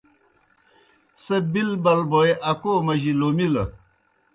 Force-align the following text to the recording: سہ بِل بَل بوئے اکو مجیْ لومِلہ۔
سہ 1.23 1.35
بِل 1.51 1.69
بَل 1.83 2.01
بوئے 2.09 2.31
اکو 2.49 2.73
مجیْ 2.85 3.13
لومِلہ۔ 3.19 3.63